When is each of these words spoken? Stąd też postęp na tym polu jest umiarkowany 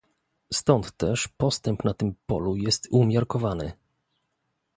Stąd 0.53 0.91
też 0.97 1.27
postęp 1.27 1.83
na 1.83 1.93
tym 1.93 2.15
polu 2.25 2.55
jest 2.55 2.87
umiarkowany 2.91 3.71